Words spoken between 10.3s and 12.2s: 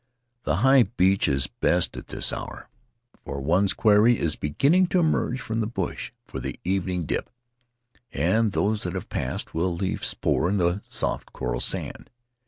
in the soft coral sand.